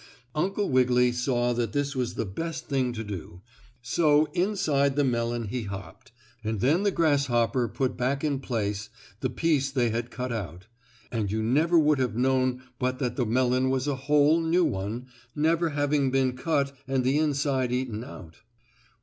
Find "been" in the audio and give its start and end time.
16.09-16.35